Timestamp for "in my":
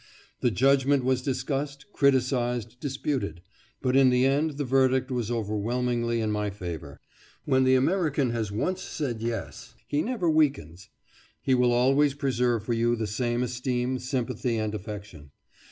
6.21-6.49